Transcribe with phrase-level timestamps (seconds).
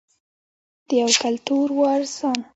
[0.87, 2.39] د یو کلتور وارثان.